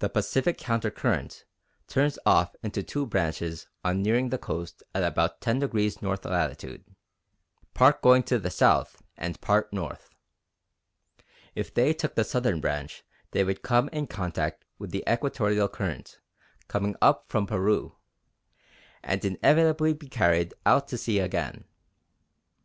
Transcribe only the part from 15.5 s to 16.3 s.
Current